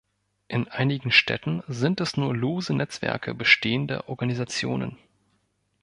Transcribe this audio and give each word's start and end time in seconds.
In 0.47 0.67
einigen 0.67 1.11
Städten 1.11 1.61
sind 1.67 2.01
es 2.01 2.17
nur 2.17 2.35
lose 2.35 2.73
Netzwerke 2.73 3.35
bestehender 3.35 4.09
Organisationen. 4.09 4.97